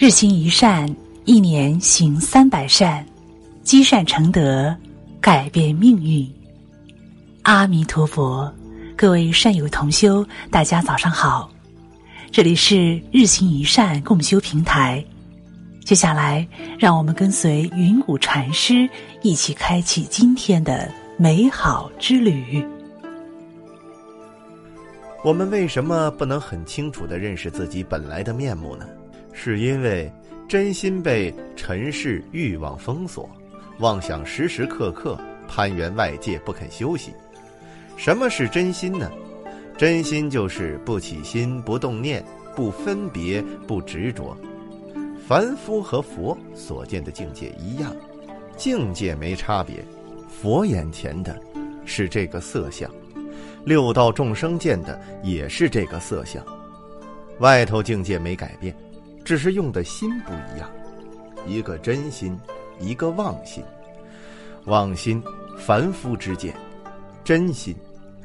[0.00, 0.88] 日行一善，
[1.24, 3.04] 一年行三百善，
[3.64, 4.72] 积善成德，
[5.20, 6.24] 改变命运。
[7.42, 8.48] 阿弥陀佛，
[8.94, 11.50] 各位善友同修，大家早上好，
[12.30, 15.04] 这里是日行一善共修平台。
[15.84, 16.46] 接下来，
[16.78, 18.88] 让我们跟随云谷禅师
[19.22, 22.64] 一起开启今天的美好之旅。
[25.24, 28.86] 我们为什么不能很清楚的认识自己本来的面目呢？
[29.40, 30.10] 是因为
[30.48, 33.30] 真心被尘世欲望封锁，
[33.78, 37.12] 妄想时时刻刻攀援外界不肯休息。
[37.96, 39.08] 什么是真心呢？
[39.76, 42.20] 真心就是不起心、不动念、
[42.56, 44.36] 不分别、不执着。
[45.24, 47.94] 凡夫和佛所见的境界一样，
[48.56, 49.76] 境界没差别。
[50.28, 51.40] 佛眼前的，
[51.84, 52.90] 是这个色相；
[53.64, 56.44] 六道众生见的也是这个色相。
[57.38, 58.74] 外头境界没改变。
[59.28, 60.70] 只是用的心不一样，
[61.46, 62.34] 一个真心，
[62.80, 63.62] 一个妄心。
[64.64, 65.22] 妄心，
[65.58, 66.50] 凡夫之见；
[67.24, 67.76] 真心，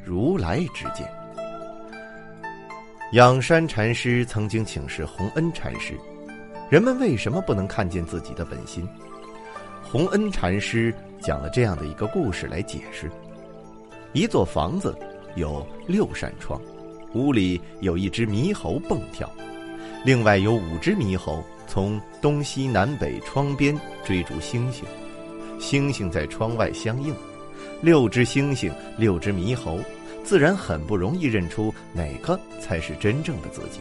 [0.05, 1.05] 如来之见。
[3.11, 5.93] 仰山禅师曾经请示洪恩禅师
[6.71, 8.87] ：“人们为什么不能看见自己的本心？”
[9.83, 13.11] 洪恩禅师讲了这样的一个故事来解释：
[14.13, 14.97] 一座房子
[15.35, 16.61] 有六扇窗，
[17.13, 19.29] 屋里有一只猕猴蹦跳。
[20.05, 24.83] 另外有五只猕猴从东西南北窗边追逐星星，
[25.59, 27.15] 星星在窗外相应，
[27.81, 29.79] 六只星星，六只猕猴，
[30.23, 33.79] 自然很不容易认出哪个才是真正的自己。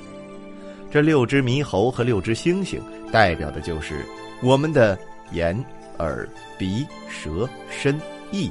[0.92, 4.04] 这六只猕猴和六只星星，代表的就是
[4.42, 4.96] 我们的
[5.32, 5.58] 眼、
[5.98, 8.00] 耳、鼻、舌、身、
[8.30, 8.48] 意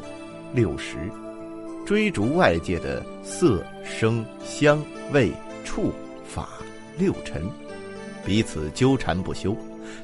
[0.54, 0.98] 六识，
[1.86, 4.84] 追逐外界的色、声、香、
[5.14, 5.32] 味、
[5.64, 5.94] 触、
[6.26, 6.50] 法。
[6.98, 7.44] 六尘，
[8.26, 9.56] 彼此纠缠不休，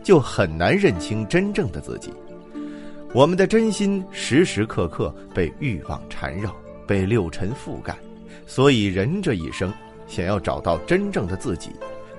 [0.03, 2.11] 就很难认清真正的自己。
[3.13, 6.53] 我们的真心时时刻刻被欲望缠绕，
[6.85, 7.95] 被六尘覆盖，
[8.45, 9.73] 所以人这一生
[10.07, 11.71] 想要找到真正的自己，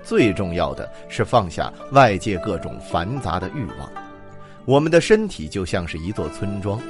[0.02, 3.88] 最重要的是放下外界各种繁杂的欲望。
[4.64, 6.80] 我们的身体就像是一座村庄，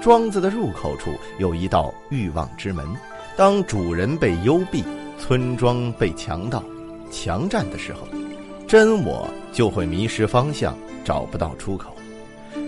[0.00, 2.86] 庄子的入口处有一道欲望之门，
[3.36, 4.84] 当主人被幽闭，
[5.18, 6.62] 村庄被强盗。
[7.10, 8.06] 强占的时候，
[8.66, 11.94] 真我就会迷失方向，找不到出口。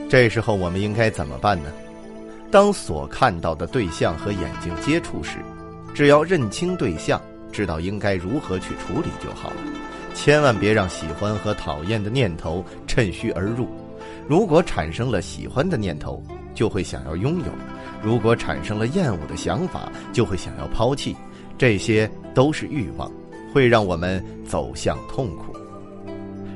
[0.08, 1.70] 这时候我们应该怎么办呢？
[2.50, 5.38] 当所看到的对象和眼睛接触时，
[5.94, 7.18] 只要认清对象，
[7.50, 9.56] 知道应该如何去处理就好了。
[10.14, 13.66] 千万别让喜欢和讨厌的念头趁虚而入。
[14.28, 16.22] 如果产生了喜欢的念头，
[16.54, 17.46] 就会想要拥有；
[18.02, 21.16] 如果产生了厌恶的想法，就会想要抛弃。
[21.56, 23.10] 这些都是欲望。
[23.52, 25.54] 会让我们走向痛苦。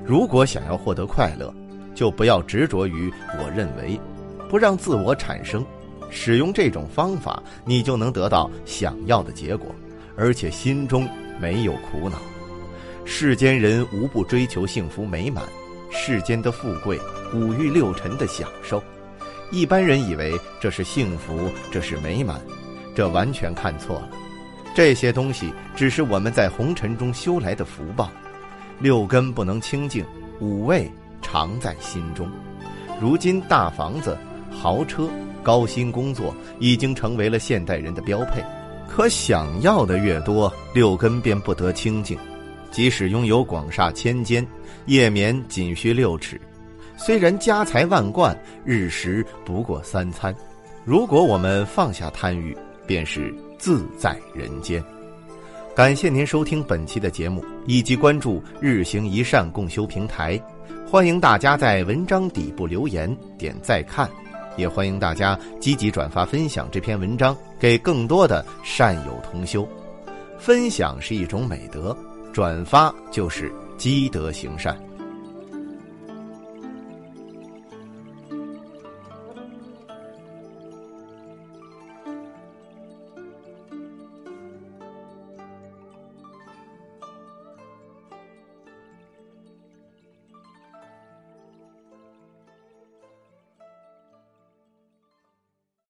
[0.04, 1.52] 如果想要获得快乐，
[1.94, 4.00] 就不要执着于我认为，
[4.48, 5.64] 不让自我产生。
[6.08, 9.74] 使用这种方法，你就能得到想要的结果，
[10.16, 11.08] 而且心中
[11.40, 12.16] 没有苦恼。
[13.04, 15.44] 世间人无不追求幸福美满，
[15.90, 16.98] 世间的富贵、
[17.34, 18.80] 五欲六尘的享受，
[19.50, 22.40] 一般人以为这是幸福，这是美满，
[22.94, 24.10] 这完全看错了。
[24.76, 28.10] 这些东西只是我们在红尘中修来的福报，
[28.78, 30.04] 六根不能清净，
[30.38, 30.86] 五味
[31.22, 32.30] 常在心中。
[33.00, 34.18] 如今大房子、
[34.50, 35.08] 豪车、
[35.42, 38.44] 高薪工作已经成为了现代人的标配，
[38.86, 42.18] 可想要的越多，六根便不得清净。
[42.70, 44.46] 即使拥有广厦千间，
[44.84, 46.38] 夜眠仅需六尺，
[46.98, 50.36] 虽然家财万贯，日食不过三餐。
[50.84, 52.54] 如果我们放下贪欲，
[52.86, 53.34] 便是。
[53.58, 54.84] 自在人间，
[55.74, 60.38] 感谢您收听本期的节目，以及关注日行一善共修平台。
[60.86, 64.08] 欢迎大家在文章底部留言点再看，
[64.58, 69.66] 也欢迎大家积极转发分享这篇文章给更多的善友同修。
[70.38, 71.96] 分享是一种美德，
[72.34, 74.78] 转发就是积德行善。